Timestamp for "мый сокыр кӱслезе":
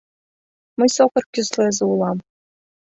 0.77-1.83